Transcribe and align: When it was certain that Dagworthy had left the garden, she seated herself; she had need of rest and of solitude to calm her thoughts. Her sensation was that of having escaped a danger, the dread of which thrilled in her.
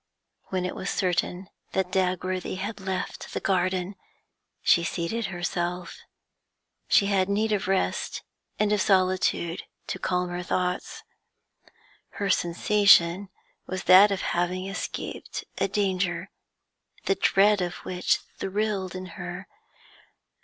When 0.47 0.65
it 0.65 0.75
was 0.75 0.89
certain 0.89 1.47
that 1.73 1.91
Dagworthy 1.91 2.55
had 2.57 2.79
left 2.79 3.31
the 3.35 3.39
garden, 3.39 3.93
she 4.63 4.83
seated 4.83 5.27
herself; 5.27 5.95
she 6.87 7.05
had 7.05 7.29
need 7.29 7.51
of 7.51 7.67
rest 7.67 8.23
and 8.57 8.73
of 8.73 8.81
solitude 8.81 9.61
to 9.85 9.99
calm 9.99 10.29
her 10.29 10.41
thoughts. 10.41 11.03
Her 12.17 12.31
sensation 12.31 13.29
was 13.67 13.83
that 13.83 14.09
of 14.09 14.21
having 14.23 14.65
escaped 14.65 15.43
a 15.59 15.67
danger, 15.67 16.31
the 17.05 17.13
dread 17.13 17.61
of 17.61 17.75
which 17.85 18.17
thrilled 18.39 18.95
in 18.95 19.05
her. 19.21 19.47